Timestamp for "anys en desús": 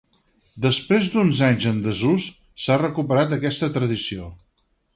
1.49-2.31